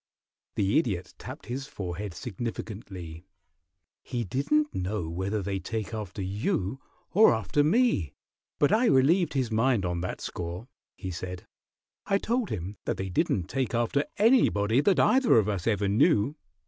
The 0.55 0.79
Idiot 0.79 1.13
tapped 1.19 1.45
his 1.45 1.67
forehead 1.67 2.15
significantly. 2.15 3.23
"He 4.01 4.23
didn't 4.23 4.73
know 4.73 5.07
whether 5.07 5.43
they 5.43 5.59
take 5.59 5.93
after 5.93 6.23
you 6.23 6.79
or 7.11 7.35
after 7.35 7.63
me, 7.63 8.15
but 8.57 8.71
I 8.71 8.87
relieved 8.87 9.33
his 9.35 9.51
mind 9.51 9.85
on 9.85 10.01
that 10.01 10.19
score," 10.19 10.67
he 10.97 11.11
said. 11.11 11.45
"I 12.07 12.17
told 12.17 12.49
him 12.49 12.77
that 12.85 12.97
they 12.97 13.09
didn't 13.09 13.43
take 13.43 13.75
after 13.75 14.03
anybody 14.17 14.81
that 14.81 14.99
either 14.99 15.37
of 15.37 15.47
us 15.47 15.67
ever 15.67 15.87
knew. 15.87 16.35